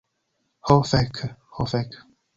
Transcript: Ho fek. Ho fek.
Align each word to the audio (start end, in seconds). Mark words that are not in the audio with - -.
Ho 0.69 0.77
fek. 0.93 1.21
Ho 1.59 1.71
fek. 1.75 1.99